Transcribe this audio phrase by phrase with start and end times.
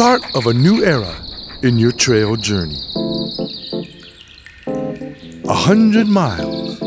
[0.00, 1.14] start of a new era
[1.62, 2.80] in your trail journey.
[5.46, 6.80] A hundred miles,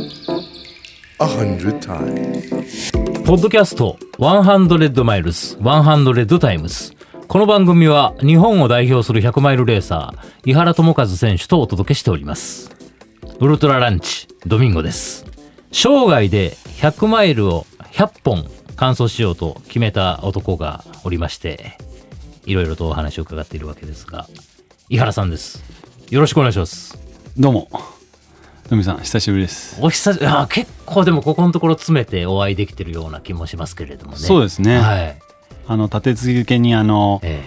[1.20, 2.50] a hundred times.
[3.24, 6.96] ポッドキャスト100マイルス100タイムス
[7.28, 12.72] この番組は日本を代表する100マイルレーサー井原智和選手とお届けしております
[13.40, 15.28] ウルトラランチドミンゴです
[15.72, 21.78] 生涯で100マイルを100本完走しようと決めた男がおりまして
[22.46, 24.28] いろいろとお話を伺っているわけですが
[24.90, 25.64] 井原さんです。
[26.10, 26.98] よろしくお願いします。
[27.38, 27.70] どうも。
[28.70, 29.78] のみさん、久しぶりです。
[29.82, 30.32] お久しぶり。
[30.32, 34.18] あ結構でもここのところ詰めてお会いできてるような気もしますけれどもね。
[34.18, 34.78] そうですね。
[34.80, 35.18] はい。
[35.68, 37.44] あの、立て続けにあの、え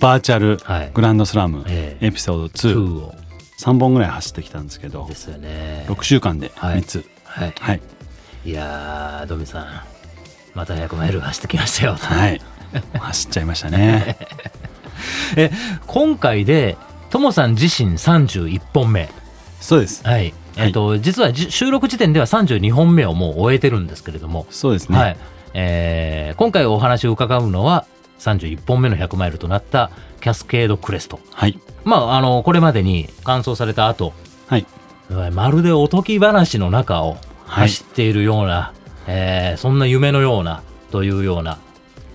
[0.00, 0.90] バーチャルはい。
[0.92, 2.06] グランドスラムええ。
[2.06, 3.14] エピソードえ2、2を。
[3.60, 5.06] 3本ぐらい走ってきたんですけど。
[5.06, 5.84] で、すよね。
[5.88, 6.80] 6週間ではい。
[6.80, 7.04] 3つ。
[7.24, 7.54] はい。
[7.60, 7.80] はい。
[8.44, 9.91] いやードミさん
[10.54, 12.40] また100マイル走ってきましたよはい。
[12.98, 14.16] 走っちゃいましたね。
[15.36, 15.50] え
[15.86, 16.76] 今回で
[17.10, 19.10] ともさん自身31本目
[19.60, 20.06] そうです。
[20.06, 24.98] はいえっ、と、実はじ収録時点では32本目をもう終えてるんですけれども、そうですね。
[24.98, 25.16] はい
[25.54, 27.84] えー今回お話を伺うのは
[28.18, 31.58] 31本目の100マイルとなったキャスケードクレストはい。
[31.84, 34.12] まああのこれまでに完走された後
[34.46, 34.66] はい。
[35.32, 38.72] まるでおとぎ話の中をはい走っているような、
[39.06, 41.58] えーそんな夢のようなというような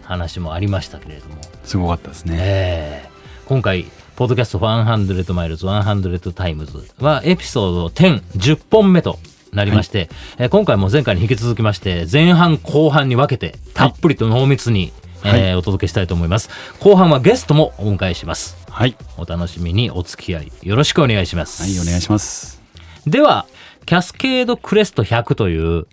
[0.03, 2.35] 話もありましたけれども、すごかったですね。
[2.39, 3.85] えー今回
[4.17, 9.19] ポッドキャスト100 Miles 100 Times はエピソード10、10本目と
[9.53, 16.49] なりまして、えー今回も前回に引き続きまして前半後半に分けてたっぷりと濃密に、はいえーお届けしたいと思います
[16.79, 18.95] 後半はゲストもお迎えしますはい。
[19.17, 22.61] お楽しみにお付き合いよろしくお願いしますはい、お願いします。
[23.05, 23.45] では、
[23.85, 25.87] キャスケードクレスト100という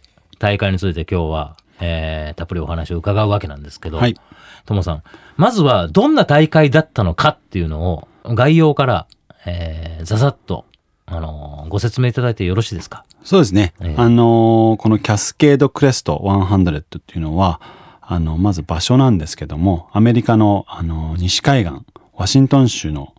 [0.44, 4.14] 大会について今日は、えーたっぷりお話を伺うわけなんですけど、はい。
[4.66, 5.02] ともさん、
[5.36, 9.06] まずはどんな大会だったのかっていうのを概要から、
[9.46, 10.66] えーざざっと、
[11.06, 13.04] あのーご説明いただいてよろしいですか？
[13.24, 13.72] そうですね。
[13.80, 17.60] ええあのーこのキャスケードクレスト100っていうのは、
[18.02, 21.74] あの、まず場所なんですけども、アメリカの、あの、西海岸、
[22.14, 23.14] ワシントン州の、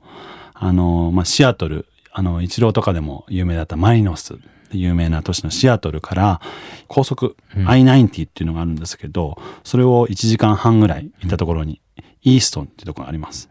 [0.53, 4.35] あの、まあ、シアトル、あの、イチローとかでも有名だったマリノス、
[4.71, 6.41] 有名な都市のシアトルから
[6.87, 11.81] 高速、I-90 っていうのがあるんですけど、それを1時間半ぐらい行ったところに、
[12.21, 13.49] イーストンっていうところがあります。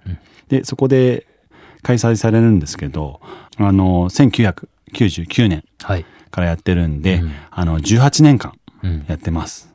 [0.49, 1.27] で、そこで
[1.83, 3.21] 開催されるんですけど、
[3.57, 6.05] あの、1999年はい。
[6.31, 9.05] からやってるんで、うんあの、18年間うん。
[9.09, 9.73] やってます。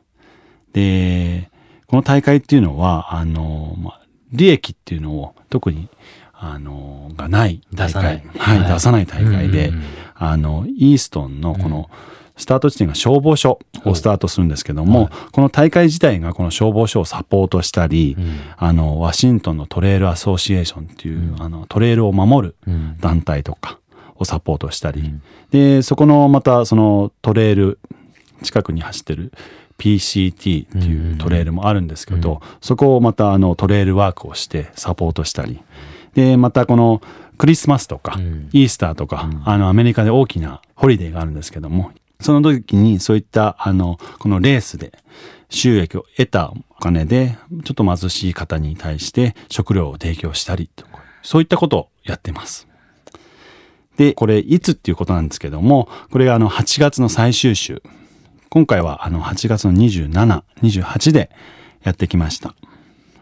[0.72, 1.50] で、
[1.86, 4.00] この大会っていうのは、あの、まあ、
[4.32, 5.88] 利益っていうのを特に、
[6.32, 7.92] あの、がない大会。
[7.92, 11.90] 出さないはい、はい出さない大会で、うんうんうんあの、イーストンのこの、
[12.36, 18.40] スタート地点が消防署をスタートするんですけども、この大会自体がこの消防署をサポートしたり、うん。
[18.56, 22.96] あの、ワシントンのトレイルアソシエーションっていう、あの、トレイルを守るうん。
[22.98, 23.78] 団体とか
[24.16, 25.14] をサポートしたり、
[25.50, 27.78] で、そこのまたそのトレイル、
[28.42, 29.32] 近くに走ってる
[29.78, 35.60] PCT っていうトレイルもあるんですけど、そこをまたあのトレイルワークをしてサポートしたり、
[36.14, 37.00] で、またこの
[37.38, 44.92] クリスマスとか、うんイースターとか、あのアメリカで大きなホリデーがあるんですけども、その時にそういったあの、このレースで
[45.48, 52.66] 収益を得たお金で、ちょっと貧しい方に対して食料を提供したりとか、そういったことをやってます。
[53.96, 57.82] で、これいつっていうことなんですけども、これがあの8月の最終週。
[58.48, 61.30] 今回はあの8月の27、28で
[61.82, 62.54] やってきました。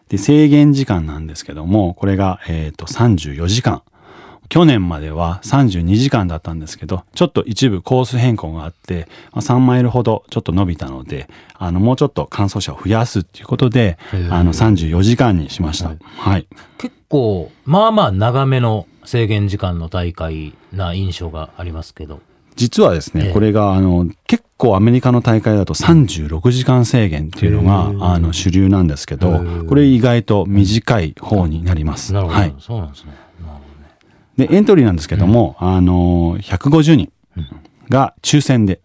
[0.09, 3.83] で、制限時間なんですけども、これがえっ、と34時間。
[4.49, 13.99] 去年までは32時間だったんですけど、ちょっと一部コース変更があって、まあ3マイルほどちょっと伸びたので、あの、もうちょっと完走者を増やすっていうことで
[14.31, 15.93] あの、34時間にしました。
[16.17, 16.47] はい。
[16.79, 22.21] 結構、まあまあ長めの制限時間の大会な印象がありますけど。
[22.57, 32.13] 実はですね、ええこれがあの結構アメリカの大会だと36時間制限っていうのがあの主流なんですけどこれ意外と短い方になります。
[32.13, 32.39] なるほど。
[32.39, 33.13] はい、そうなんですね。
[33.41, 33.61] なるほ
[34.37, 34.49] どね。
[34.49, 37.13] でエントリーなんですけども、あの150人
[37.89, 38.81] が抽選で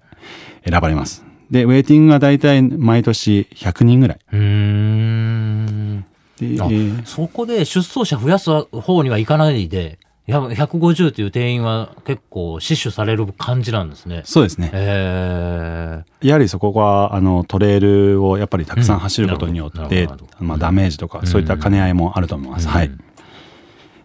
[0.69, 1.25] 選ばれます。
[1.49, 4.19] でウェイティングが大体毎年100人ぐらい。
[4.31, 6.05] うーん。
[6.39, 14.21] で、えあーそこで出走者増やす方にはいかないで、や150という定員は結構死守される感じなんですね。
[14.23, 14.71] そうですね。
[14.73, 20.45] えやはりそこはあのトレイルをやっぱりたくさん走ることにようんって、なるほどなるほど。
[20.45, 22.67] まあ、ダメージとかそういった兼ね合いもあると思います。
[22.69, 22.87] はい。
[22.87, 22.99] うん。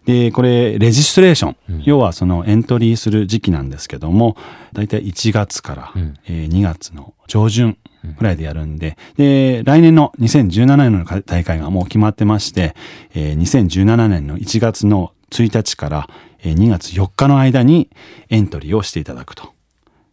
[0.06, 1.82] で、これ、レジストレーション、うん。
[1.84, 4.36] 要はそのエントリーする時期なんですけども、
[4.72, 6.14] だいたい1月から、うん。
[6.26, 7.76] えー2月の上旬
[8.18, 12.74] ぐらいでやるんで、で、来年の2017年の大会がもう決まってまして、
[13.14, 16.08] えー2017年の1月の1日から
[16.40, 17.90] えー2月4日の間に
[18.28, 19.52] エントリーをしていただくと。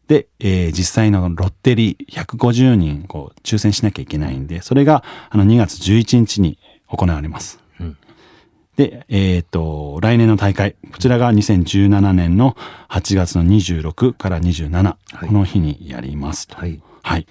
[0.08, 6.58] で、えー実際のロッテリー150人こう抽選しなきゃいけないんで、それがあの2月11日に
[6.88, 7.60] 行われます。
[7.80, 7.98] うん
[8.76, 12.58] で、えっ、と、来年の大会、こちらが2017年の
[12.90, 14.96] 8月の26から27、
[15.28, 16.58] この日にやりますと。
[16.58, 16.82] はい。
[17.02, 17.26] はい。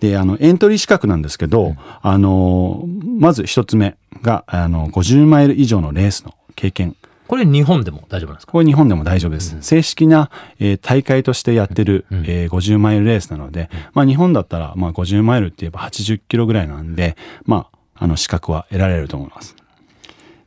[0.00, 2.84] で、あの、エントリー資格なんですけど、あの、
[3.18, 6.96] まず一つ目が、あの、50マイル以上のレースの経験。
[7.28, 8.52] これ日本でも大丈夫なんですか？
[8.52, 9.56] これ日本でも大丈夫です。
[9.60, 19.54] 正式な、えー大会としてやってる、えー50マイルレースなので、まあ日本だったら、まあ50マイルって言えば80キロぐらいなんで、まあ、あの資格は得られると思います。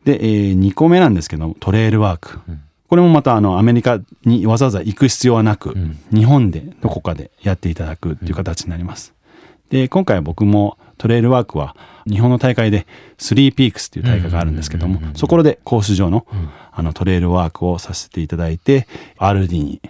[0.04, 2.40] で、え2個目なんですけど、トレイルワーク。
[2.90, 5.76] これもまたあのアメリカにわざわざ行く必要はなく、
[6.14, 9.14] 日本でどこかでやっていただくっていう形になります。
[9.70, 11.76] で、今回僕もトレイルワークは
[12.08, 12.86] 日本の大会で
[13.18, 16.28] スリーピークスっていう大会があるんですけども、そこでコース上の
[16.72, 18.88] あのトレイルワークをさせていただいて、
[19.18, 19.82] RD に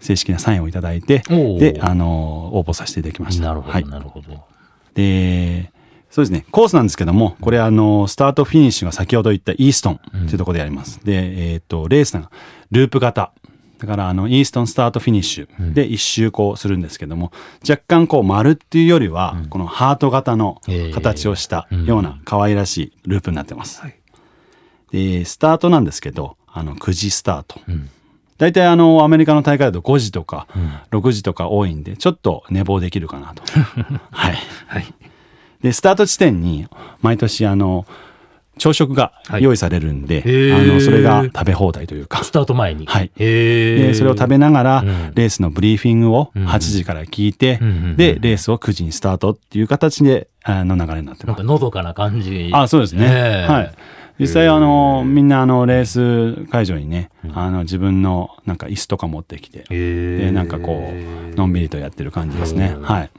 [0.00, 1.22] 正式なサインをいただいて、
[1.58, 3.46] で、あの、応募させていただきました。
[3.46, 3.84] なるほど、はい。
[3.86, 4.44] なるほど。
[4.92, 5.72] で、
[6.10, 11.00] そうですね、コースなんですけども、これあの、スタートフィニッシュが先ほど言ったイーストンっていうところでやります。
[11.02, 12.30] で、えっ、と、レースが
[12.70, 13.32] ループ型。
[13.80, 17.32] だから、あの、イーストンスタートフィニッシュで一周こうするんですけども、
[17.66, 20.60] 若干こう丸っていうよりは、このハート型の
[20.92, 23.82] 形をしたような可愛らしいループになってます。
[24.92, 27.60] で、スタートなんですけど、あの、9時スタート。
[28.36, 30.46] 大体あの、アメリカの大会だと5時とか
[30.90, 33.42] 6時とか多いんで、ちょっと寝坊できるかなと。
[34.12, 34.38] はい。
[34.66, 34.94] はい。
[35.62, 36.66] で、スタート地点に
[37.00, 37.86] 毎年あの、
[38.60, 42.86] 朝食がはい用意されるんで、へーあの、それが食べ放題というかス、タート前に。
[42.86, 43.10] はい。
[43.16, 51.42] で、それを食べながらうん、レースのブリーフィングを8時から聞いてうんうんうん、で、レースを9時にスタートっていう形で、あの流れになってますなんか。
[51.42, 52.50] のどかな感じ。
[52.52, 53.06] あ、そうですね。
[53.08, 53.74] ええはい。
[54.18, 59.64] 実際あの、みんなあの、レース会場にね、あの、自分のなんか椅子とか持ってきて。
[59.70, 60.92] で、なんかこ
[61.32, 62.76] う、のんびりとやってる感じですね。
[62.82, 63.10] はい。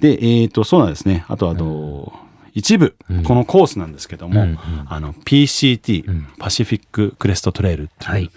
[0.00, 1.24] で、えっ、と、そうなんですね。
[1.28, 2.12] あと、あと、
[2.54, 4.58] 一部、このコースなんですけども、うんうん。
[4.88, 8.30] あの、PCT、んパシフィッククレストトレイルっていう、はい。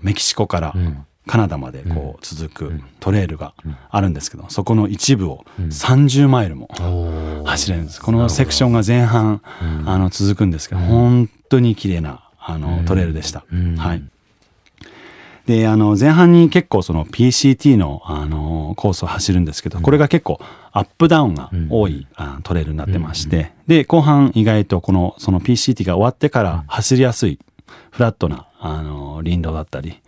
[0.00, 1.04] メキシコからん。
[1.28, 3.52] カナダまでこう続くトレイルが
[3.90, 6.68] あるんですけど、そこの一部を30マイルも
[7.44, 8.00] 走れるんです。
[8.00, 9.42] このセクションが前半、
[9.84, 13.44] あの、続くんですけど、本当に綺麗な、あの、トレイルでした。
[13.54, 13.76] ん。
[13.76, 14.02] はい。
[15.48, 20.38] で、あの、前半に結構その PCT の、あの、コースを走るんですけど、これが結構
[20.72, 27.38] アップダウンが多い、あトレイルになってまして、で、後半意外とこの、その PCT が終わってから走りやすい、
[27.90, 30.02] フラットな、あの、林道だったり、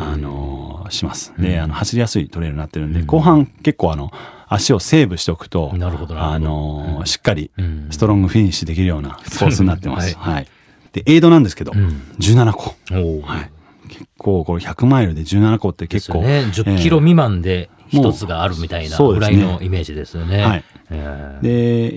[0.00, 1.34] あの、します。
[1.38, 4.10] で、あの、走りやすいトレイルになってるんで、後半結構あの、
[4.48, 7.88] 足をセーブしておくと、あの、しっかりん。
[7.90, 10.16] ストロングフィニッシュできるようなコースになってます。
[10.16, 10.46] ははい。
[10.92, 12.74] で、エイドなんですけど、17個。
[12.92, 13.22] おー。
[13.22, 13.50] はい。
[13.88, 16.22] 結構、これ100マイルで17個って結構。
[16.22, 20.44] ね、10キロ未満で一つがあるみたいなぐらいのイメージですよね。
[20.44, 20.64] はい。
[20.90, 21.50] えで、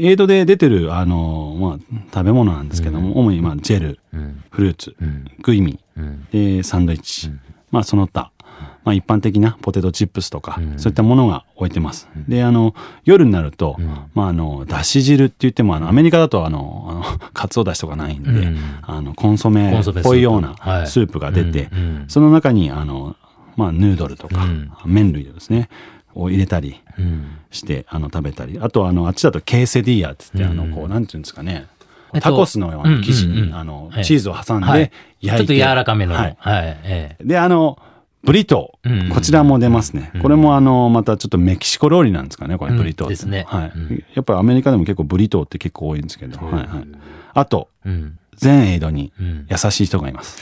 [0.08, 4.44] エイドで出てる、あの、まあ、食べ物なんですけども、主に、まあ、ジェル、ん。
[4.50, 5.26] フルーツ、ん。
[5.42, 6.28] グイミ、ん。
[6.32, 7.32] で、サンドイッチ、
[7.72, 8.32] まあ、その他、
[8.84, 12.08] まあ、一般的なポテトチップスとか、そういったものが置いてます。
[12.28, 13.78] で、あの、夜になると、
[14.14, 18.58] まあ、あの、だし汁って言っても、あの、アメリカだと、あの、あの、かつおだしとかないんで、うん。
[18.82, 20.88] あの、コンソメっぽいようなはい。
[20.88, 21.70] スープが出て、
[22.08, 23.16] その中に、あの、
[23.58, 24.72] まあ、ヌードルとか、うん。
[24.86, 25.70] 麺類ですね、
[26.16, 27.38] を入れたり、うん。
[27.52, 28.60] して、あの、食べたり。
[28.62, 31.68] あと、あの、あっちだとケーセディアって言って、あの、こう、なんていうんですかね。
[32.14, 35.48] えっとタコスのような生地に、あのは、いチーズを挟んはいで、焼い。
[35.48, 35.54] て。
[35.54, 36.16] ちょっと柔らかめの。
[36.16, 37.18] ははい。
[37.22, 37.78] で、あの、
[38.24, 39.14] ブリトうんうんー。
[39.14, 40.12] こちらも出ますね。
[40.22, 43.14] これも、あの、またちょっとメキシコ料理なんですかね、これ、うんブリトーって。
[43.14, 44.04] ですねはいうん。
[44.14, 46.68] やっぱりアメリカでも結構ブリトーって結構多いんですけど、はいはい。
[47.34, 48.18] あと、うん。
[48.36, 50.42] 全エイドにん優しい人がいます。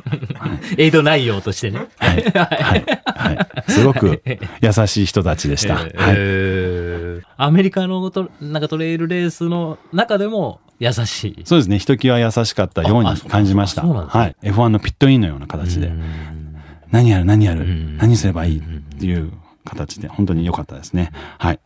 [0.78, 1.80] エイド内容としてね。
[1.98, 2.22] はい。
[2.24, 2.86] はい。
[3.04, 3.70] はい。
[3.70, 4.22] すごく
[4.62, 5.74] 優しい人たちでした。
[5.74, 5.92] はい。
[5.94, 11.42] えーアメリカのトなんかトレイルレースの中でも優しい。
[11.46, 11.78] そうですね。
[11.78, 13.82] ひときわ優しかったように感じました。
[13.82, 14.36] あそうなんですねはい。
[14.42, 15.90] F1 のピットインのような形で。
[16.90, 18.58] うん何やる何やる、ん何すればいい？
[18.58, 18.62] っ
[18.98, 19.32] ていう
[19.64, 21.12] 形で本当に良かったですね。
[21.38, 21.60] はい。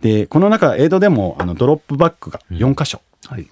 [0.00, 3.00] で、この中、エイドでもあのドロップバッグが4箇所。
[3.26, 3.48] はい。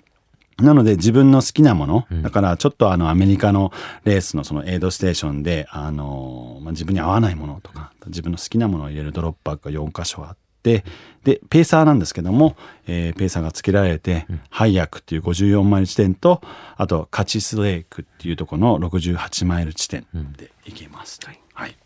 [0.58, 3.72] なので自分の好きなもの、だからちょっとあのアメリカの
[4.04, 10.36] レースのそのエイドステーションで、あの、まあ、自分に合わないものとか、自分の好きなものを入れるドロップバッグが4箇所あっ
[10.68, 10.84] て、
[11.24, 12.56] で、ペーサーなんですけども、
[12.86, 16.42] えーペーサーが付けられて、ハイヤックっていう54マイル地点と、
[16.76, 20.06] あとカチスレイクっていうところの68マイル地点
[20.36, 21.20] で行けます。
[21.54, 21.76] はい。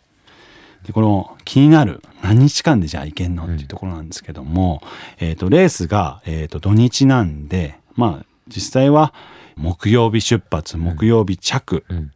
[0.85, 4.83] で、この気になる何日間でじゃあ行けんのっていうところなんですけども、
[5.19, 9.15] えっ、と、レースが、えっ、と、土日なんで、まあ、実際は
[9.57, 12.11] 木曜日出発、木曜日着、ん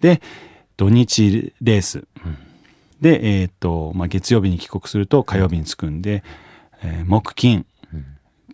[0.00, 0.20] で、
[0.76, 2.04] 土日レース。
[3.02, 6.24] で、えっ、と、まあ、月曜日に帰国すると火曜日に着くんで、
[6.82, 7.66] えー木金、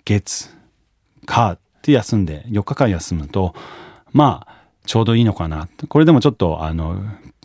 [0.05, 0.51] 月、
[1.27, 3.55] 火って休んで、4日間休むと、
[4.13, 5.69] まあ、ちょうどいいのかな。
[5.89, 6.97] これでもちょっと、あの、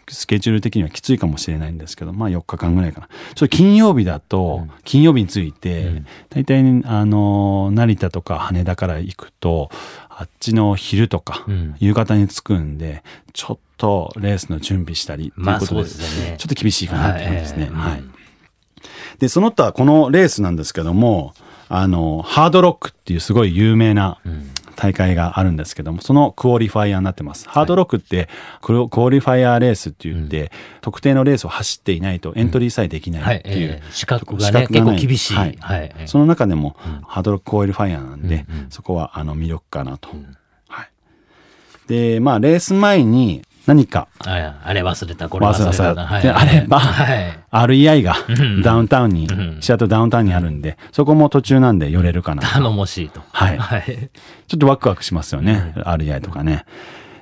[0.09, 3.07] スケジュール的にはきついかもしれないんですけど、まあ4日間ぐらいかな。
[3.07, 9.69] ちょっと金曜日だと、金曜日について、大体、あの、成田とか羽田から行くと、
[10.09, 13.63] あっちの昼とかうん、夕方に着くんで、ちょっと
[14.17, 16.35] レースの準備したりっていうことで、まあですよね。
[16.37, 17.65] ちょっと厳しいかなって感じですね。
[17.65, 17.91] はい。
[17.91, 18.03] はい。
[19.19, 21.33] で、その他、このレースなんですけども、
[21.69, 24.19] あの、ハードロックっていうすごい有名な
[24.75, 27.47] 大会があるんですけども、そのクオリファイアになってます。
[27.47, 28.29] ハードロックって、
[28.61, 33.69] クオクオリファイアレースって言って、特定のレースを走っていないとエントリーさえできないっていう。
[33.69, 33.79] はい。
[33.79, 35.35] えー資格がね結構厳しい。
[35.35, 35.57] はい。
[35.59, 35.93] はい。
[36.05, 36.75] その中でも、
[37.07, 40.09] ハードロッククオリファイアなんで、そこはあの魅力かなと。
[40.67, 40.89] はい。
[41.87, 45.65] で、まあ、レース前に何かああれ忘れた、これ忘れた。
[45.65, 47.39] わざわざであればはい。
[47.51, 52.41] REI がんダウンタウンに、んシアトルダウンタウンにあるんで、そこも途中なんで寄れるかな。
[52.43, 53.21] 頼もしいと。
[53.31, 54.09] はいはい。
[54.47, 55.73] ちょっとワクワクしますよね。
[55.77, 56.65] REI とかね。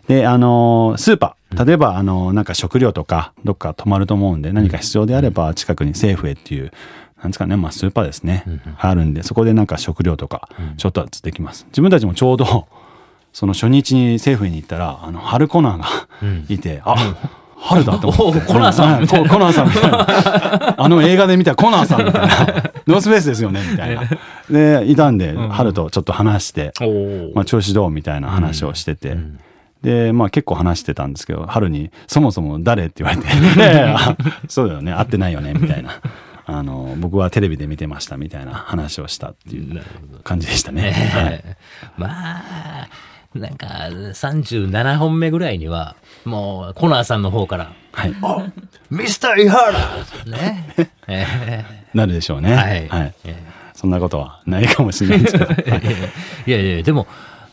[0.08, 1.66] で、あのースーパー。
[1.66, 6.72] 例えば、あのーなんか食料とか、どっか泊まると思うんで、何か必要であれば、近くにセーフへっていう、
[7.22, 8.46] なんですかね、まあ、スーパーですね。
[8.80, 11.66] あるんで、そこでなんか食料とか、ちょっとずつできます。
[11.68, 12.68] 自分たちもちょうど、
[13.34, 15.86] その初日にセーフへに行ったら、あの、ハルコナーが
[16.50, 17.16] いて、あ、
[17.56, 18.40] ハルだと思って。
[18.40, 20.76] おコナーさんうココナーさんみたいな。
[20.84, 22.36] あの映画で見たコナーさんみたいな。
[22.88, 24.04] ノースフェイスですよね、みたいな。
[24.50, 26.74] で、いたんで、ハルとちょっと話して、
[27.36, 29.16] まあ、調子どうみたいな話をしてて、
[29.84, 32.86] で、まあ結構話してたんですけど、春に、そもそも誰？
[32.86, 33.28] って言われて、
[34.50, 35.92] そうだよね、会ってないよね、みたいな。
[36.46, 39.82] あの、僕はテレビで見てました、みたいな話をしたっていう
[40.24, 40.92] 感じでしたね。
[40.92, 41.44] はい。
[41.98, 42.88] まあ、
[43.34, 45.96] なんか、37本目ぐらいには、
[46.26, 48.14] もう、コナーさんの方から、はい。
[48.90, 49.72] ミスター・イハ
[50.26, 50.76] ラね。
[51.08, 52.54] え なるでしょうね。
[52.54, 53.14] はいはい。
[53.26, 55.46] えそんなことはないかもしれないですけど。
[55.46, 56.10] は いー
[56.46, 57.08] いやいや、でも、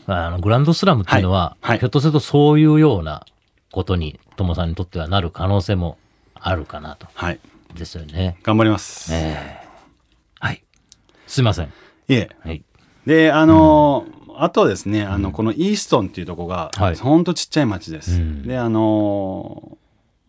[0.05, 3.25] あの、グランドスラムっていうのは、はいはいひょっとするとそういうような
[3.71, 5.97] ことに、ともさんにとってはなる可能性も
[6.35, 7.07] あるかなと。
[7.13, 7.39] はい。
[7.75, 8.37] ですよね。
[8.43, 9.13] 頑張ります。
[9.13, 9.67] ええ
[10.39, 10.63] はい。
[11.27, 11.65] すいません。
[11.65, 11.69] い
[12.13, 12.29] え。
[12.43, 12.63] はい。
[13.09, 16.95] で、あのーあとですね、あの、このイーストンっていうとこが、はい。
[16.95, 18.21] ほんとちっちゃい町です。
[18.21, 18.43] うん。
[18.47, 19.77] で、あの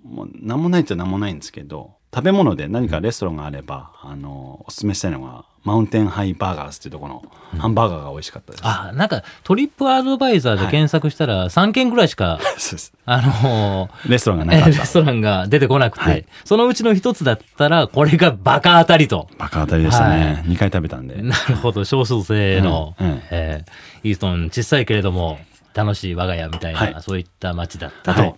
[0.04, 7.22] ーもう何もないっちゃ何もないんですけど、食べ物で何かレストランがあれば、あのーおすすめしたいのが、マウンテンハイバーガーズっていうところ
[7.54, 8.62] のハンバーガーが美味しかったです。
[8.64, 12.92] あ、なんかトリップアドバイザーで検索したら3件ぐらいしか、 そうです。
[13.04, 14.78] あのーレストランがなえかった。
[14.80, 19.28] レストランが出てこなくて、はいそのうちの一つだったら、これがバカ当たりと。
[19.38, 20.42] バカ当たりでしたはね。
[20.46, 21.22] 2回食べたんで。
[21.22, 23.70] なるほど、少数制の、うんうんえー
[24.02, 25.38] イーストン小さいけれども
[25.74, 28.36] 楽しい我が家みたいな、はいそういった街だったはいと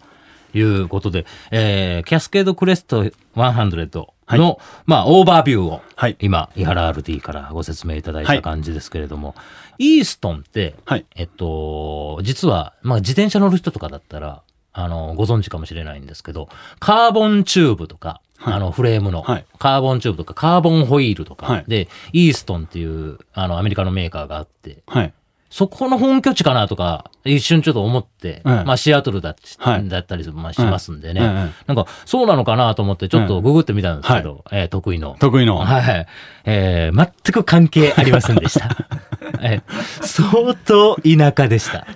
[0.54, 3.04] いうことで、えーキャスケードクレスト
[3.36, 3.98] 100
[4.36, 4.58] の、はい。
[4.86, 9.34] まあ、オーバービューを、はい今、井原 RD からご説明いただいはいた感じですけれども、
[9.78, 11.06] イーストンって、はい。
[11.16, 14.42] えっと、実は、まあ、自転車乗る人とかだったら、
[14.72, 18.54] あの、ご存知かもしれないんですけど、カーボンチューブとか、はい。
[18.54, 19.44] あの、フレームの、はい。
[19.58, 21.64] カーボンチューブとか、カーボンホイールとか、はい。
[21.68, 25.12] で、イーストンっていう、あの、アメリカのメーカーがあって、はい。
[25.54, 35.14] そこの本拠地かなとか、一瞬ちょっと思って、はいまあシアトルだ,、はいだったりまあしますんでね、はいはいなんかそうなのかなと思ってちょっとググってみたんですけど、えー得意の。
[35.20, 35.58] 得意の。
[35.58, 36.06] はい。
[36.46, 38.66] えー全く関係ありませんでした。
[39.44, 41.86] えー相当田舎でした。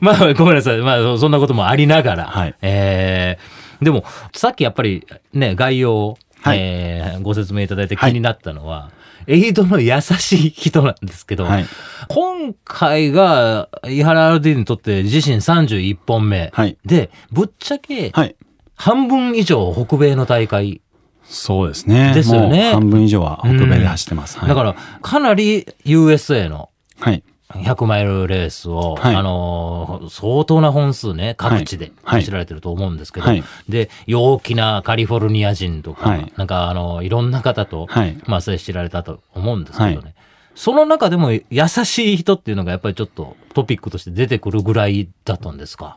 [0.00, 0.78] まあ、ごめんなさい。
[0.78, 2.24] まあ、そんなこともありながら。
[2.24, 4.02] はいえーでも、
[4.34, 8.90] さっきやっぱりね、概要を、はいえーご説明いただいて気になったのは、
[9.28, 11.66] エイドの優しい人なんですけど、はい
[12.08, 18.36] 今回が井原 RD にとって自身31本目、はいで、ぶっちゃけはい。
[18.74, 20.80] 半分以上北米の大会、
[21.24, 22.12] そうですね。
[22.14, 24.38] ですよね半分以上は北米で走ってます。
[24.38, 27.22] はいだからかなり USA のはい。
[27.54, 29.16] 100マイルレースを、はい。
[29.16, 32.20] あのー相当な本数ね、各地ではい。
[32.20, 33.42] 走られてると思うんですけど、はい。
[33.68, 36.32] で、陽気なカリフォルニア人とか、はい。
[36.36, 38.18] なんかあの、いろんな方と、はい。
[38.26, 39.96] まあ、接しられたと思うんですけどね。
[39.96, 40.14] はい。
[40.54, 45.96] その中でも優しい人っていうのがやっぱりちょっとトピックとして出てくるぐらいだったんですか？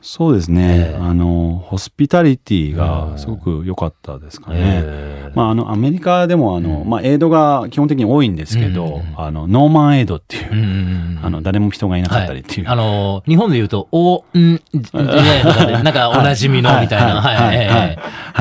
[0.00, 0.96] そうですね、ええ。
[0.96, 4.56] あのホスピタリティがすごく良かったですかね。
[4.60, 5.32] ええ。
[5.34, 10.68] まあ、あのアメリカでもあの、まあ、エイドが基本的に多いんですけど、うんあのノーマンエイドっていう、うんうんう
[11.04, 17.20] んあの誰も人がいなかったりっていう、はい、あのー日本で言うと、お、ん、じね、とかでなんか おなじみのみたいな。
[17.20, 17.52] は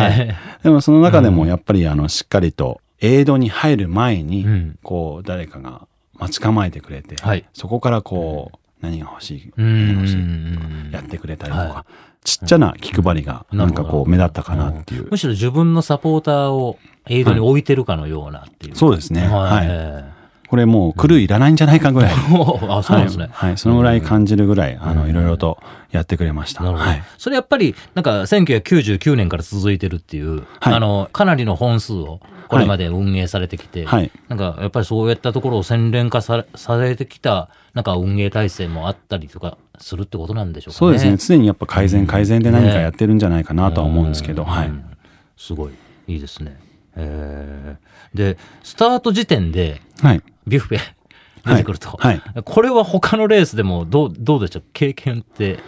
[0.10, 0.36] い。
[0.64, 4.80] でもその中でもやっぱりあのしっかりとエイドに入る前に、うん。
[4.84, 7.46] こう誰かが待ち構えてくれて、はい。
[7.54, 10.16] そこからこう何が欲しい、うん何が欲しい？
[10.16, 11.86] うんやってくれたりとか、は
[12.24, 15.08] ちっちゃな気配りがなんかこう目立ったかなっていう。
[15.10, 18.76] むしろ自分のサポーターをエイドに置いてるかのようなっていう。
[18.76, 19.28] そうですね。
[19.28, 19.40] は。
[19.42, 19.70] はいい。
[19.70, 20.17] え
[20.48, 22.12] これもうクルーいらないんじゃないかぐらい。
[22.16, 22.16] え
[22.70, 23.30] あ、そうなんですね。
[23.32, 23.50] はい。
[23.50, 25.58] はいそのぐらい感じるぐらい、あの、いろいろと
[25.92, 26.64] やってくれました。
[26.64, 27.04] はい。
[27.18, 40.78] それやっぱり、なんか1999年から続いてるっていう、はいあの、かなりの本数をこれまで運営されてきて、はいなんかやっぱりそういったところを洗練化されされてきた、なんか運営体制もあったりとかするってことなんでしょうかね。
[40.78, 41.18] そうですね。
[41.18, 44.68] 常にやっぱ改善改善で何かやってるんじゃないかなとは思うんですけど、はい。
[44.68, 44.84] うん
[45.38, 45.72] すごい、
[46.08, 46.58] いいですね。
[46.96, 50.24] えーで、スタート時点ではい。
[50.48, 50.80] ビュッフェ
[51.46, 51.90] 出てくると。
[51.98, 55.60] はいこれは他のレースでもどう、どうでしょう経験って？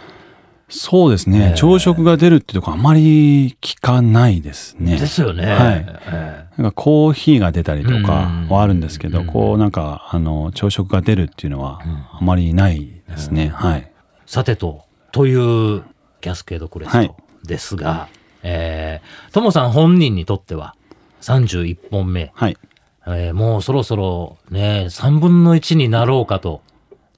[0.72, 1.52] そうですね。
[1.56, 4.96] 朝食が出るってとこあまり聞かないですね。
[4.98, 5.46] ですよね。
[5.46, 11.80] はいえなんかコーヒーが出たりとかうんはあるんですけど、こうなんか、あの、朝食が出るっていうのは
[12.12, 13.48] あまりないですね。
[13.48, 13.80] はい。
[13.80, 13.86] ー
[14.26, 15.82] さてと、という
[16.20, 18.08] キャスケードクレスはいトですが、
[18.42, 20.76] えー、ともさん本人にとっては
[21.22, 22.56] 31本目、はい。
[23.06, 26.62] えーもうそろそろね、3分の1になろうかと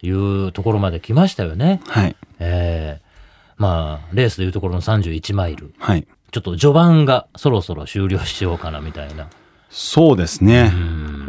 [0.03, 1.81] いうところまで来ましたよね。
[1.87, 2.17] はい。
[2.39, 3.13] えー
[3.59, 5.73] まあ、レースでいうところの31マイル。
[5.79, 6.07] はい。
[6.33, 9.29] ちょっと序盤がそろそろ終了しようかなみたいな。
[9.71, 10.71] そうですね。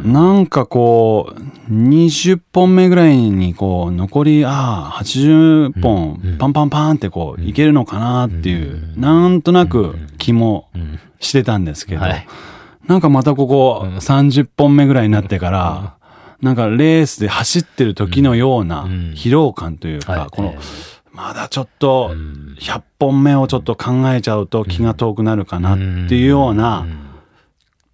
[0.02, 10.68] なんかこう、20本目ぐらいにこう、残り、ああ、80本、パンパンパンってこう、いけるのかなっていう、なんとなく気も
[11.20, 12.26] してたんですけどはい、
[12.86, 15.94] なんかまたここ、30本目ぐらいになってから、
[16.40, 20.18] なんかレースで走ってる時のような疲労感というはい。
[20.20, 20.54] か、この、
[21.12, 22.14] まだちょっと
[22.58, 26.86] 100本目をちょっと考えちゃうと気が遠くなるかなっていうような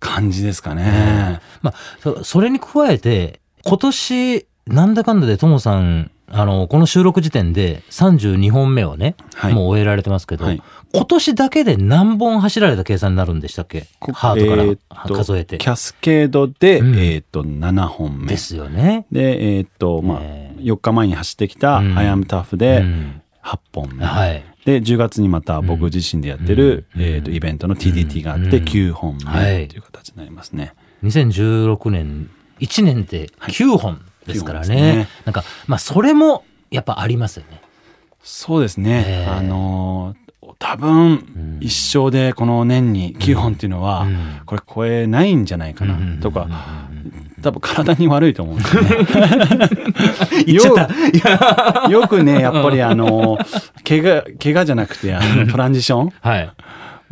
[0.01, 1.41] 感じですかね。
[1.63, 9.55] まあ、そそれに加えて、今年、なんだかんだでともさん、あの、この収録時点で32本目をね、はい。
[9.55, 13.87] もう終えられてますけど、はい今年だけで何本走られた計算になるんでしたっけ？
[14.01, 15.59] こハートから数えて。
[15.59, 18.27] キャスケードで、うんえーっと、7本目。
[18.27, 19.07] ですよね。
[19.13, 24.05] で、えーっと、まあ、ね4日前に走ってきた、うん I am tough うでん8本目。
[24.05, 24.43] はい。
[24.65, 30.75] で、10月にまた僕自身でやってる、えーっと、イベントの TDT があってうん9本はい目という形になりますね。
[31.05, 32.29] 2016年、
[32.61, 34.75] 1年で9本ですからね。
[34.77, 37.61] はい9本ですねなんか、まあ、それも、やっぱありますよね。
[38.23, 39.05] そうですね。
[39.07, 44.41] えーあのー多分、一生でこの年に9本っていうのは、うん。
[44.47, 46.21] これ超えないんじゃないかな、うん。
[46.21, 46.49] とか、
[47.43, 48.77] 多分体に悪いと思うんです
[50.51, 50.77] よ。
[51.91, 53.39] よくね、 やっぱりあの、
[53.87, 56.51] 怪我、怪我じゃなくて、あの、トランジションはい。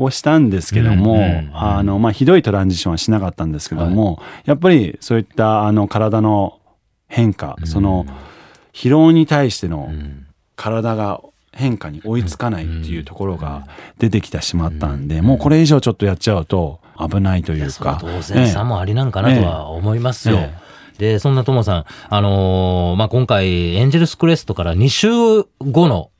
[0.01, 6.61] をしたんですけども、うんうんあの、まあ、ひどいトランジションはしなかったんですけども、やっぱりそういったあの、体の
[7.09, 8.07] 変化、その、
[8.73, 9.91] 疲労に対しての
[10.55, 11.21] 体が
[11.59, 13.67] 変化に追いつかないっていうところが
[13.99, 17.99] 出てきてしまったんで、もうこれ以上ちょっとやっちゃうと危ないというか。
[18.01, 20.37] 当然差もありなんかなとは思いますよ。
[20.39, 20.55] え
[20.99, 25.09] で、そんなともさん、あのーまあ、今回、エンジェルスクレストから2週
[25.61, 26.11] 後の、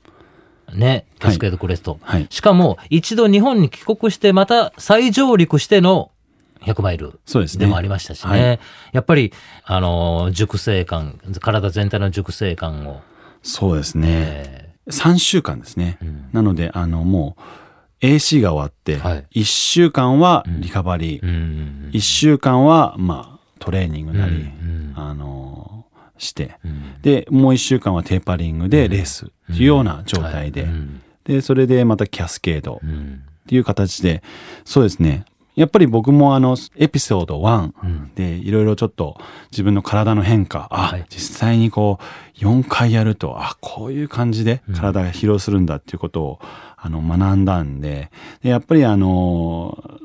[0.73, 1.99] ね、キャスケードクレスト。
[2.01, 6.11] はいしかも、一度日本に帰国して、また再上陸しての
[6.61, 8.29] 100マイルそうですねでもありましたしね。
[8.31, 8.59] はい
[8.93, 9.33] やっぱり、
[9.65, 13.01] あのー熟成感、体全体の熟成感を、
[13.43, 14.07] そうですね。
[14.09, 15.97] え3週間ですね。
[16.03, 16.29] ん。
[16.31, 17.35] なので、あの、も
[18.01, 19.41] う、AC が終わって、はい。
[19.41, 25.89] 1週間はリカバリー、ーうん1週間は、まあ、トレーニングなり、うんあのー
[26.19, 27.01] して、うん。
[27.01, 31.01] で、もう1週間はテーパリングでレースっていうような状態で、うん。
[31.23, 33.23] で、それでまたキャスケードっうん。
[33.47, 34.21] ていう形で、
[34.65, 35.25] そうですね。
[35.59, 38.11] やっぱり僕もあの、エピソード1うん。
[38.15, 39.19] でいろいろちょっと
[39.51, 41.05] 自分の体の変化、あ、はい。
[41.09, 46.39] 実際にこう、4回やると、あ、こういう感じで体が疲労するんだっていうことを、
[46.77, 48.09] あの、学んだんで、
[48.41, 49.99] でやっぱりあの、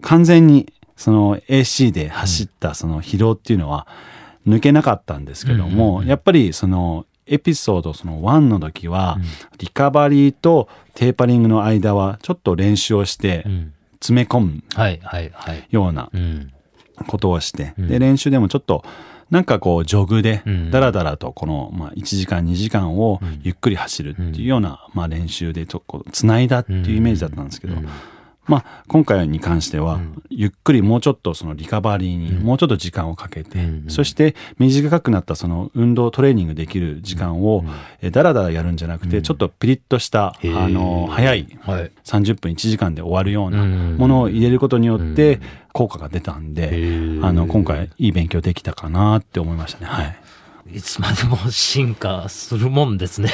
[0.00, 3.88] 完全にその AC で走ったその疲労っていうのは
[4.46, 9.18] 抜けなかったんですけども、やっぱりそのエピソードその1の時は、
[9.58, 14.62] リカバリーとテーパリングの間はちょっと練習をしてうん詰め込む。
[15.70, 16.52] ようなうん。
[17.06, 17.88] ことをして、うん。
[17.88, 18.84] で練習でもちょっと
[19.30, 27.76] なんかこう、ジョグでうん、だらだらとこの、まあ、1時間、2時間をゆっくり走るっていうような、まあ、練習で、とこう、つないだっていうイメージだったんですけど、
[28.46, 37.64] まあ、今回に関しては、ゆっくりもうちょっとそのリカバリーにもうちょっと時間をかけて、そして短くなったその運動トレーニングできる時間を、
[38.00, 41.92] えだらだらやるんじゃなくて、ちょっとピリッとした、あの、早い、はい。
[42.04, 45.40] 30分1時間で終わるようなうんものを入れることによって
[45.72, 49.86] 効果が出たんで、ーあの、今回いい勉強できたかなって思いましたね。
[49.86, 50.16] はい。
[50.72, 53.30] いつまでも進化するもんですね。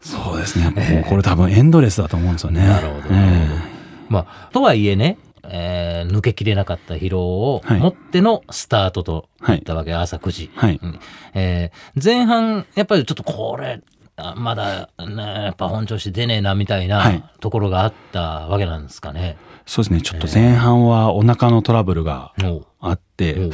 [0.00, 0.70] そうですね。
[0.94, 2.66] もうこれ多分エンドレスだと思うんですよね。
[2.66, 3.73] なるほど、なるほど。
[4.08, 7.80] まあ、とはいえね、えー抜けきれなかった疲労をはい。
[7.80, 10.50] 持ってのスタートとなったわけ、朝9時。
[10.54, 10.80] はい。
[10.82, 10.98] うん。
[11.34, 13.80] えー前半、やっぱりちょっとこれ、
[14.16, 17.20] あまだ、ね、やっぱ本調子出ねえなみたいはい。
[17.20, 19.36] なところがあったわけなんですかね。
[19.66, 20.00] そうですね。
[20.02, 22.32] ちょっと前半はお腹のトラブルが
[22.80, 23.46] あって、おう。
[23.46, 23.50] お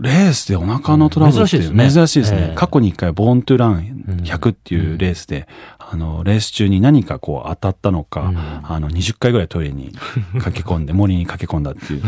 [0.00, 1.90] レースでお腹のトラブルって珍しいですね。
[1.90, 2.48] 珍しいですね。
[2.50, 2.54] ええ。
[2.54, 9.92] 過去に一回、ボーントゥラン100っていうレースで、あの、レース中に何かこう当たったのか、あの、20回ぐらいトイレに
[10.38, 12.02] 駆け込んで、 森に駆け込んだっていう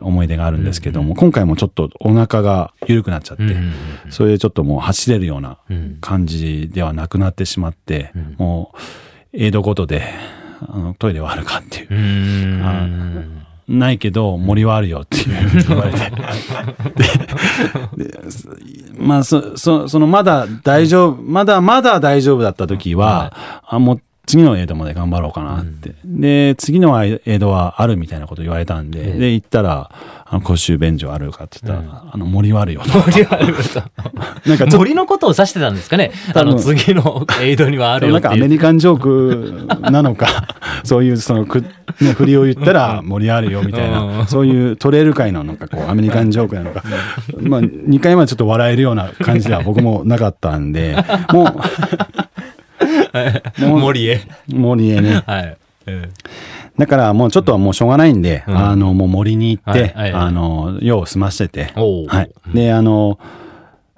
[0.00, 3.72] 思い出があるんですけども、今回もちょっとお腹が緩くなっちゃって、うん
[4.10, 8.74] それでちょっともう走れるようなうん感じではなくなってしまって、も
[9.32, 10.02] う、エイドごとで、
[10.60, 11.94] あの、トイレはあるかっていう。
[12.58, 13.41] う。
[13.68, 15.98] ないけど森はあるよっていう言われて。
[18.98, 29.18] まあそそそのまだ大丈夫まだまだ大丈夫だった時は、あもう次のエイドまで頑張ろうかなって、で次のエイドはあるみたいなこと言われたんで、ええ。
[29.18, 29.90] で行ったら
[30.24, 32.98] あの公衆便所あるかって言ったら、あの森はあるよと。
[32.98, 33.82] 森はあると。
[34.48, 36.12] なんか森のことを指してたんですかね？
[36.34, 38.48] あの次のエイドにはあるよなんかアメ。
[38.48, 40.48] リカンジョークなのか、
[40.84, 41.64] そういうそのく、
[42.00, 44.18] ね、振りを言ったら盛りあるよみたいうん。
[44.18, 46.82] な、そういうトレイル界のなんかこうアメリカンジョークなのか、
[47.40, 50.96] まあ2回までちょっと笑えるような感じでは僕もなかったんで、
[51.32, 51.54] もう、
[53.78, 54.20] 森へ。
[54.48, 55.22] 森へね。
[55.26, 55.56] はい。
[55.86, 56.08] え
[56.78, 58.56] だからもうちょっとはもうしょうがないんで、うん。
[58.56, 62.54] あのもう森に行って、あの、用を済ましてはい。
[62.54, 63.18] で、あの、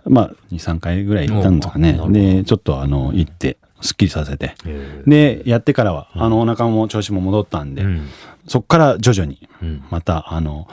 [0.06, 1.98] まあ2、3回ぐらい行ったんですかね。
[2.08, 8.08] で、ちょっとあの、行って、すっきりさせて、えで、やってからは、あの、お腹も調子も戻ったんで、うん。
[8.48, 9.84] そこから徐々に、うん。
[9.90, 10.66] また、あの、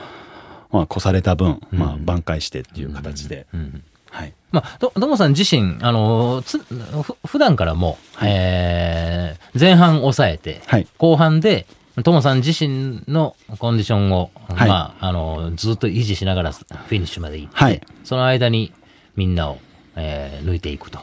[0.72, 3.84] まあ、越された分、まあ、挽回してっていう形で、うん。
[4.10, 4.34] はい。
[4.52, 10.88] まあ、と、ともさん自身、あの、つ、ふ、普段からも、えー前半抑えて、はい。
[10.98, 11.68] 後半で、
[12.06, 14.70] ともさん自身のコンディションを、はい。
[14.70, 17.82] まあ、あの、ずっと維持しながらフィニッシュまで行って、はい。
[18.06, 18.72] その間に
[19.18, 19.58] みんなを、
[19.98, 21.00] えー抜いていくと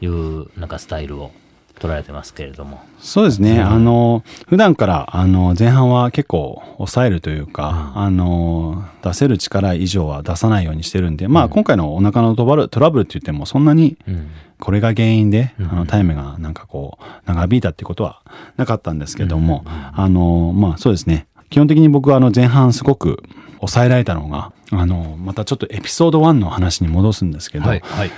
[0.00, 1.32] いう、なんかスタイルを
[1.80, 2.82] 取られてますけれども。
[3.00, 3.60] そうですね。
[3.60, 14.28] あの、普段から、あの、前半は結構抑えるというか、あの、出せる力以上は出さないようにしてるんで、まあ、今回のお腹のトラブルトラブルって言っても、そんなに、うん。
[14.60, 18.20] これが原因で、あの、タイムがなんかこう、長引いたってことは
[18.58, 21.26] なかったんですけども、あの、まあそうですね。
[21.48, 23.22] 基本的に僕はあの前半すごく
[23.60, 27.80] 抑えられたのが、あの、またちょっとエピソード1の話に戻すんですけど、はい。
[27.80, 28.10] はい。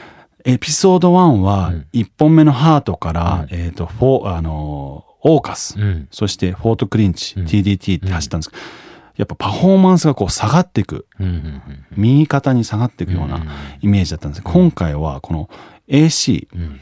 [0.45, 1.87] エピソード1はうん。
[1.93, 3.59] 1本目の HURT から、うん。
[3.59, 6.09] えっ、と、フォー、あの、オーカス、うん。
[6.11, 7.47] そして Fort Clinch、うん。
[7.47, 8.63] TDT って走ったんですけど、
[9.17, 11.07] やっぱパフォーマンスがこう下がっていく、
[11.97, 13.45] 右肩に下がっていくような
[13.81, 14.43] イメージだったんです。
[14.43, 15.51] けど、今回はこの
[15.89, 16.81] AC うん。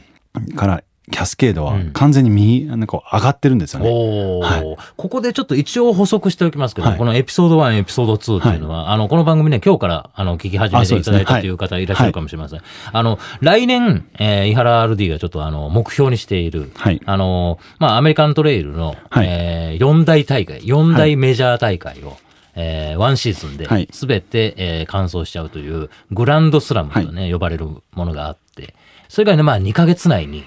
[0.55, 1.91] からキャスケードはうん。
[1.91, 3.89] 完全に右、なんかこう上がってるんですよね。
[3.89, 4.77] はい。
[4.97, 6.97] ここでちょっと一応補足しておきますけど、はい。
[6.97, 12.61] このエピソード1、エピソード2っていうのは、あの、この番組ね、今日から、あの、聞き始めていただいたという方いらっしゃるかもしれません。
[12.91, 17.01] あの、来年、えー、井原 RD がちょっと、あの、目標にしている、はい。
[17.05, 19.27] あの、まあ、アメリカントレイルの、はい。
[19.29, 22.17] えー、4大大会、4大メジャー大会を、
[22.55, 23.87] えーワンシーズンではい。
[23.91, 28.75] すべて、えー完走しちゃうというグランドスラムとね、呼ばれるものがあって、
[29.07, 30.43] それがね、まあ2ヶ月内に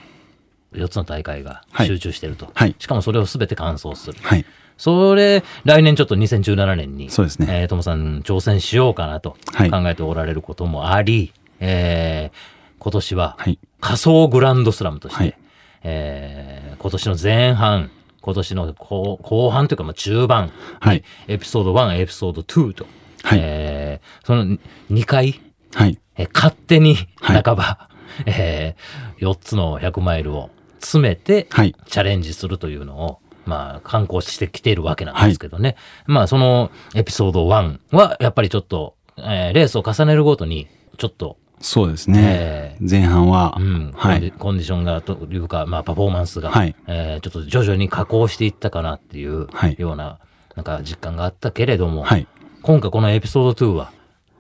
[0.74, 2.50] 4つの大会が集中してると。
[2.54, 2.74] はい。
[2.78, 4.18] しかもそれをすべて完走する。
[4.22, 4.44] はい。
[4.76, 7.46] それ、来年ちょっと2017年に、そうですね。
[7.48, 9.70] えーともさん挑戦しようかなとはい。
[9.70, 13.58] 考えておられることもあり、えー今年ははい。
[13.80, 15.38] 仮想グランドスラムとして、はい。
[15.84, 21.04] えー今年の前半、今年の後後半というかまあ中盤に、はい。
[21.28, 22.86] エピソード1、エピソード2と、
[23.22, 23.38] はい。
[23.42, 24.44] えーその
[24.90, 25.40] 2回、
[25.74, 25.98] はい。
[26.16, 27.42] えー勝手にはい。
[27.44, 27.88] 半ば、
[28.26, 28.74] え
[29.20, 30.50] 4つの100マイルを
[30.84, 31.74] 詰めて、はい。
[31.86, 35.76] チャレンジするというのを、まあ、観光してきているわけなんですけどね。
[36.06, 40.68] まあ、そのエピソード1は、やっぱりちょっと、えーレースを重ねるごとに、
[40.98, 42.20] ちょっと、そうですね。
[42.22, 44.30] え前半は、うん、はい。
[44.32, 50.18] コンディションがというか、まあ、パフォーマンスが、はいえーちょっと徐々に下降していったかなっていうはいような、
[50.56, 52.26] なんか実感があったけれども、はい。
[52.62, 53.92] 今回このエピソード2は、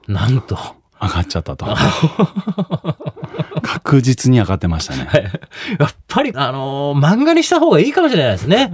[0.08, 0.58] なんと、
[1.00, 1.66] 上がっちゃったと。
[3.64, 5.08] 確実に上がってましたね。
[5.80, 8.72] やっぱり、あのー漫画にした方がいいかもしれないですね。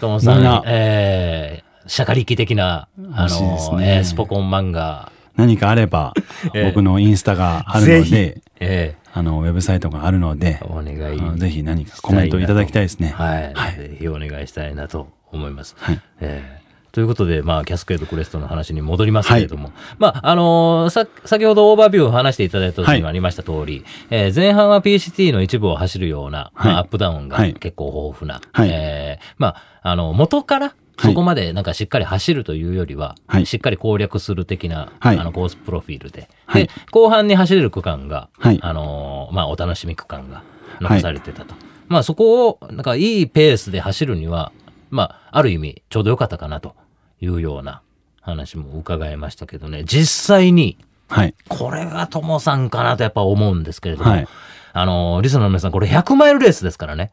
[0.00, 0.38] トモさん。
[0.40, 3.96] 漫画、えー、シャカリキ的な、あのね。
[3.96, 5.12] えースポコン漫画。
[5.36, 6.12] 何かあれば、
[6.54, 11.38] ええ僕のインスタがあるので、えあの、ウェブサイトがあるので、ーお願い。
[11.38, 13.14] ぜひ何かコメントいただきたいですね。
[13.16, 13.74] はい、はい。
[13.76, 15.76] ぜひお願いしたいなと思います。
[15.78, 16.00] はい。
[16.20, 16.59] えー
[16.92, 26.72] ということで、まあ、キャスケードクレストの話に戻りますけれども、まあ、あのーさ、先ほどオーバービューを話していただいた時にもありました通り、えー前半は PCT の一部を走るような、まはい。
[26.74, 27.54] あ、アップダウンがはい。
[27.54, 28.68] 結構豊富な、はい。
[28.70, 33.46] えーまあ、あの、元から、そこまでなんかしっかり走るというよりは、はい。
[33.46, 35.18] しっかり攻略する的な、はい。
[35.18, 36.66] あのコースプロフィールで、はい。
[36.66, 38.58] で後半に走れる区間が、はい。
[38.62, 40.42] あのーまあ、お楽しみ区間が
[40.80, 41.54] 残されてたと。
[41.88, 44.52] まあそこを、なんかいいペースで走るには、
[44.90, 46.74] まあ、ある意味ちょうど良かったかなと
[47.20, 47.82] いうような
[48.20, 50.76] 話も伺いましたけどね、実際に、
[51.08, 51.34] はい。
[51.48, 54.28] これがともさんかなとやっぱ思うんですけれども、はい
[54.72, 57.10] あの、リスナーの皆さん、これ100マイルレースですからね。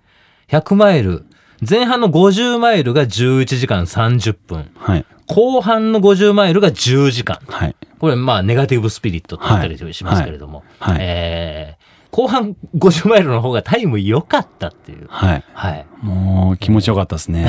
[0.49, 1.25] 100マイル。
[1.67, 4.69] 前半の50マイルが11時間30分。
[4.77, 5.05] はい。
[5.25, 7.39] 後半の50マイルが10時間。
[7.47, 7.75] はい。
[7.99, 15.07] これ、まあ、ネガティブスピリットって言ったりしますけれども、はいはいえー後半50マイルの方がタイム良かったっていう。
[15.09, 15.43] はい。
[15.53, 15.85] はい。
[16.01, 17.47] もう気持ちよかったですね。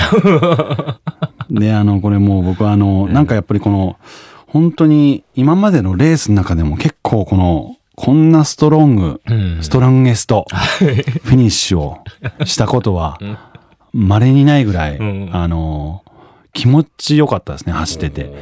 [1.50, 3.96] で、あの、これもう僕はあの、なんかやっぱりこの、
[4.46, 11.98] 本当に今までのレースの中でも結構この、こんなストロング、うんストロンゲスト、フィニッシュを
[12.44, 13.18] したことは、
[13.92, 16.02] 稀にないぐらい、うんあの、
[16.52, 18.32] 気持ちよかったですね、走ってて。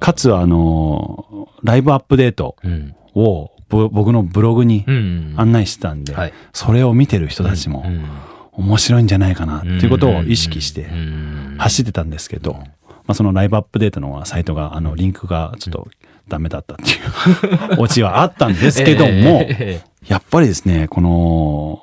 [0.00, 2.94] かつ、あの、ライブアップデートうん。
[3.14, 3.50] をぼ
[3.90, 5.34] 僕のブログにうん。
[5.36, 6.32] 案内してたんで、はい。
[6.52, 8.04] それを見てる人たちもうん。
[8.52, 11.56] 面白いんじゃないかなっていうことを意識してうん。
[11.58, 12.68] 走ってたんですけど、ま
[13.08, 15.88] あ、そのライブアップデートのサイトが、あの、リンクがちょっと
[16.28, 21.82] ダメだったっていう オチはあったんですけども、えやっぱりですね、この、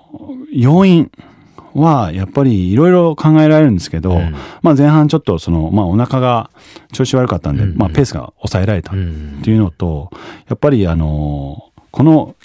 [0.52, 1.12] 要因
[1.74, 4.36] は、やっぱりいろいろ考えられるんですけど、うん。
[4.62, 6.50] まあ前半ちょっとその、まあお腹が
[6.92, 7.78] 調子悪かったんで、うん。
[7.78, 10.10] まあペースが抑えられたっていうのと、
[10.50, 12.36] やっぱりあの、この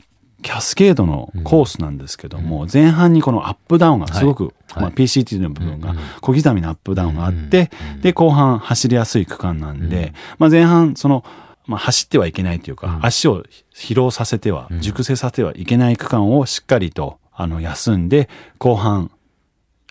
[0.43, 4.83] キャスケードのコースなんですけども、前半にこのアップダウンがすごく、はい。
[4.83, 11.25] まあ、PCT の部分がうん小刻みなアップダウンがあって、うんで、後半走りやすい区間なんで、まあ前半その、
[11.67, 13.07] まあ、走ってはいけないというか、うん。
[13.07, 13.43] 足を
[13.75, 14.81] 疲労させては、うん。
[14.81, 18.29] 熟成させてはいけない区間をしっかりと、あの、休んで、
[18.59, 19.11] 後半、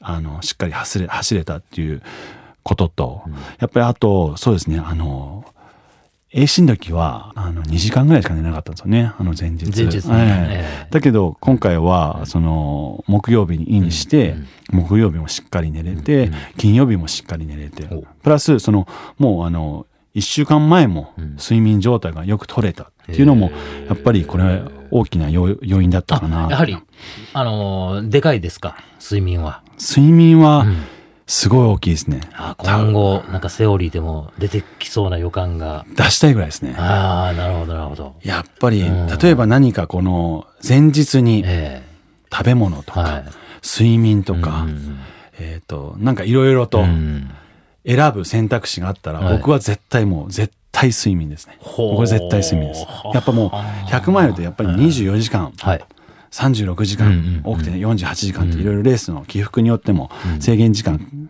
[0.02, 2.02] あの、しっかり走れ、走れたっていう
[2.63, 3.24] ことと、
[3.60, 5.46] やっぱりあと、そうですね、あの、
[6.36, 9.65] AC の時は、あの、2時間ぐらいしか寝なかったんですよね、あの前日。
[9.71, 10.13] 前日ね。
[10.13, 10.88] ええええ。
[10.91, 14.36] だけど、今回は、その、木曜日にインして、
[14.69, 18.86] 木曜日もしっかり寝れて、金曜日もしっかり寝れてお、プラス、その、
[19.17, 21.36] もうあの、1週間前もん。
[21.38, 23.52] 睡眠状態がよく取れたっていうのも、
[23.88, 26.48] やっぱりこれ、大きな要要因だったかな。
[26.50, 26.78] やはり、
[27.34, 29.62] あのーでかいですか、睡眠は。
[29.80, 30.78] 睡眠はうん、
[31.27, 32.21] すごい大きいですね。
[32.33, 35.85] あ今後、なんかセオリーでも出てきそうな予感が。
[35.95, 36.75] 出したいぐらいですね。
[36.77, 38.15] ああ、なるほど、なるほど。
[38.21, 41.83] やっぱり、うん例えば何かこの、前日にえ
[42.31, 43.23] 食べ物とか、えはい。
[43.63, 44.99] 睡眠とか、うん
[45.39, 47.31] えっ、と、なんかいろいろとうん
[47.88, 51.57] 選ぶ選択肢があったら、はい僕は絶対もう、絶対睡眠ですね。
[51.59, 52.85] ほう僕は絶対睡眠です。
[53.13, 53.49] やっぱもう、
[53.89, 55.85] 100マイルってやっぱり24時間、はい。
[56.36, 61.30] 36時間、多くて48時間っていろいろレースの起伏によっても制限時間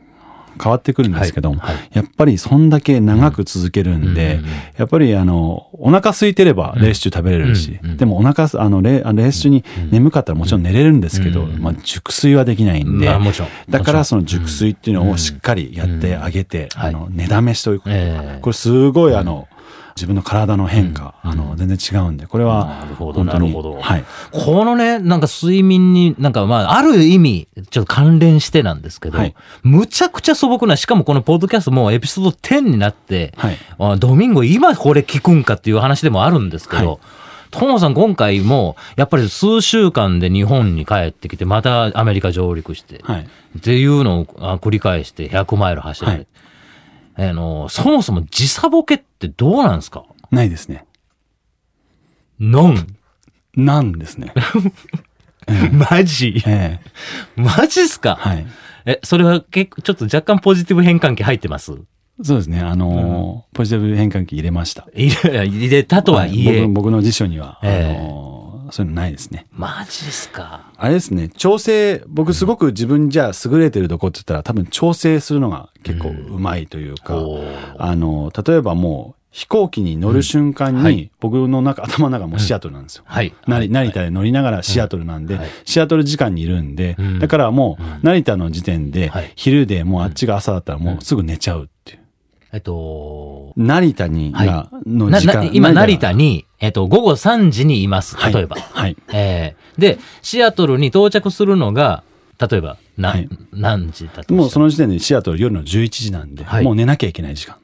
[0.61, 1.75] 変わってくるんですけども、はい。
[1.75, 1.89] はい。
[1.93, 4.39] やっぱりそんだけ長く続けるんで、
[4.77, 13.07] やっぱりあの、お腹空いてればレース中食べれるし、でもお腹、あのレ、あのレース中に眠かったらもちろん寝れるんですけど、うんまあ熟睡はできないんで、
[13.69, 18.39] だからその熟睡っていうのをしっかりやってあげて、うんあの、寝だめしということ、ええ。
[18.41, 19.47] これすごいあの、
[19.95, 23.79] 自分の体の変化、あの、全然違うんで、これはなるほどなるほど。
[23.79, 24.03] はい。
[24.33, 29.33] このね、なんか睡眠に、なんかまあ、ある意味、ちょっと関連してなんですけど、はい。
[29.63, 33.57] むちゃくちゃ素朴な、しかもこのポッドキャストもうエピソード10になって、はい。
[33.79, 36.99] あドミンゴ今これ聞くんかっていう話でもあるんですけど、はい。
[37.51, 43.27] トモさん今回も、やっぱり数週間で日本に帰ってきて、またアメリカ上陸して、はい。
[43.57, 46.27] っていうのをあ繰り返して100マイル走られて、
[47.17, 50.03] あの、そもそも時差ボケってどうなんですか？
[50.31, 50.85] ないですね。
[52.39, 52.87] ノン。
[53.55, 54.33] なんですね。
[55.71, 56.43] マジ？
[56.45, 56.79] え
[57.37, 58.15] えマジっすか？
[58.19, 58.45] はい。
[58.85, 61.71] え、それは結構、ちょっと若干ポジティブ変換器入ってます？
[62.23, 62.59] そうですね。
[62.61, 64.87] あのーポジティブ変換器入れました。
[64.93, 68.34] 入れ入れたとはいえ、僕僕の辞書には、ええあのー
[68.71, 69.45] そういうのないですね。
[69.51, 70.71] マジっすか？
[70.77, 77.75] あれですね、調整、僕すごく自分じゃあ優れてるとこって言ったら多分調整するのが結構うまいというか、おー。
[77.77, 83.03] あの、例えばもう飛行機に乗る瞬間に、僕の中頭の中もシアトルなんですよ。
[83.05, 83.33] はい。
[83.47, 85.49] 成田で乗りながらシアトルなんで、はい。
[85.65, 87.19] シアトル時間にいるんで、うん。
[87.19, 89.33] だからもう成田の時点ではい。
[89.35, 91.69] 昼でもうあっちが朝だったらもうすぐ寝ちゃう。
[92.55, 98.15] えっと、成田にはいがのな時間、な今、成田に、に、えっと、午後3時にいます。
[98.15, 98.55] はい例えば。
[98.55, 98.95] はい。
[99.11, 102.05] えーで、シアトルに到着するのが、
[102.39, 107.57] 例えば、な、はい何時だともうその、の時点でシアトル夜の11時なんで、はいもう寝なきゃいけない時間。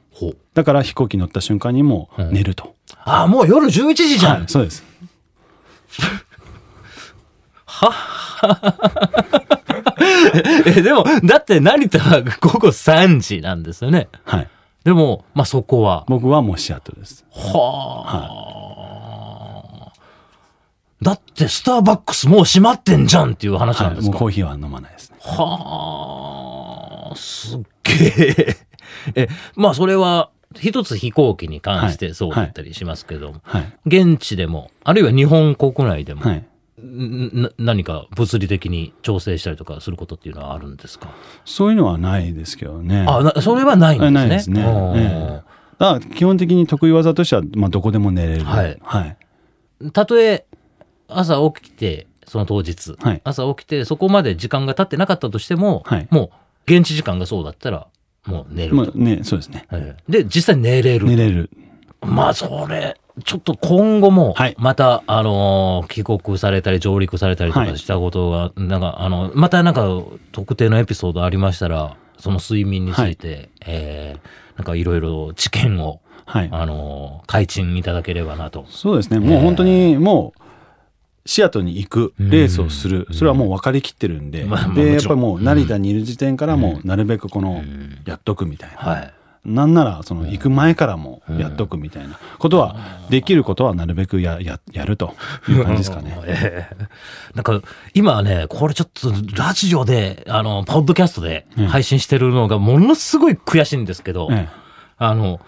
[0.52, 2.74] だから飛行機乗った瞬間にもう寝ると。
[3.02, 4.84] あ、もう夜11時じゃん、はい、そうです。
[10.66, 14.08] え、でも、だって成田は午後3時なんですよね。
[14.24, 14.48] はい。
[14.84, 16.04] でも、まあそこは。
[16.08, 17.24] 僕はもうシアトルです。
[17.32, 18.04] は
[19.90, 19.92] あ、
[21.02, 23.96] だってスターバックスもう閉まってんじゃんっていう話なんはい。
[23.96, 25.16] ですか、もうコーヒーは飲まないですね。
[25.20, 28.06] はあ、すっげ
[28.42, 28.56] え。
[29.26, 33.72] え、まあそれは一つ飛行機に関してはいそうだったりしますけど、はい。
[33.86, 36.44] 現地でも、あるいは日本国内でも、はい。
[37.58, 41.10] 何か物理的に調整したりとかすることっていうのはあるんですか？
[41.44, 43.06] そういうのはないですけどね。
[43.08, 44.18] あ、なそれはないんですね。
[44.20, 44.62] ないですね。
[44.62, 45.42] うんえ
[46.14, 48.44] 基本的に得意技としては、まあ、どこでも寝れる。
[48.44, 49.16] はいはい。
[49.92, 50.44] たとえ
[51.08, 56.30] 朝起きて、その当日、はい朝起きてそこまで時間が経ってなかったとしても、はいも
[56.68, 57.88] う現地時間がそうだったら、
[58.26, 58.76] もう寝ると。
[58.76, 59.66] まあね、そうですね。
[59.72, 61.06] ええで、実際寝れる。
[61.06, 61.50] 寝れる。
[62.00, 67.72] まあ、それ、ちょっと今後もはい、また、あのー帰国されたり、上陸されたりとはい。
[67.72, 69.86] かしたことが、なんか、あの、またなんか、
[70.32, 76.48] 特定のエピソードありましたら、その睡眠について、えーなんかいろいろ知見を、はい。
[76.52, 78.64] あのー開陳いただければなと。
[78.70, 79.18] そうですね。
[79.18, 80.40] もう本当にもう、
[81.26, 87.62] シアトルに行く、レースをする、それはもう分かりきってるんで、まあまあで、やっぱりもう成田にいる時点からもうなるべくこの、
[88.06, 88.76] やっとくみたいな。
[88.76, 89.14] はい。
[89.44, 92.76] なんなら、その行く前からもやっとくみたいなことは、
[93.10, 95.14] できることはなるべくや、や、やると
[95.48, 96.16] いう感じですかね。
[96.26, 96.86] ええ
[97.34, 97.60] なんか、
[97.92, 104.48] 今ね、これちょっと、ラジオで、あの、ポッドキャストで配信してるのが、ものすごい悔しいんですけど、え
[104.96, 105.40] あの、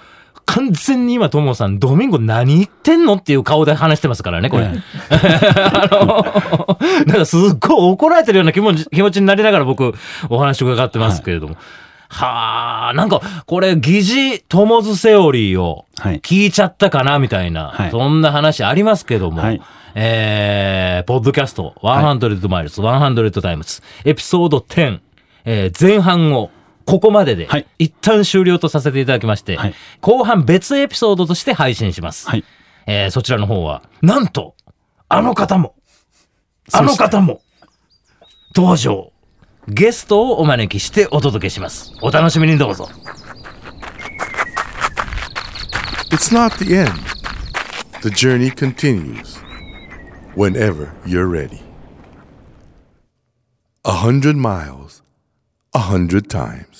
[0.47, 4.65] 完全に今、ともさん、ドミンゴ何言ってんのっていう顔で話してますからね、これ。
[4.65, 4.83] え
[5.57, 9.95] あの、なんかすっごい怒られてるような気持ち気持ちになりながら僕、
[10.29, 11.55] お話伺ってますけれども。
[11.55, 11.61] は
[12.21, 16.21] あ、なんか、これ、疑似友図セオリーをはい。
[16.21, 17.91] 聞いちゃったかな、みたいな、はい。
[17.91, 19.61] そんな話ありますけども、はい。
[19.97, 25.01] えー、ポッドキャスト、100マイルス、100タイムズ、エピソード10、
[25.45, 26.51] えー前半を、
[26.85, 27.67] ここまでで、はい。
[27.79, 29.75] 一旦終了とさせていただきまして、はい。
[30.01, 32.29] 後半別エピソードとして配信します。
[32.29, 32.45] はい。
[32.87, 34.55] えーそちらの方は、なんと、
[35.09, 35.75] あの方も、
[36.73, 37.41] あの方も、
[38.55, 39.13] 登場、
[39.68, 41.94] ゲストをお招きしてお届けします。
[42.02, 42.90] お楽しみにどうぞ。
[46.12, 46.92] It's not the end.
[48.02, 49.38] The journey continues
[50.36, 51.62] whenever you're ready.
[53.86, 55.04] A hundred miles,
[55.74, 56.73] a hundred times.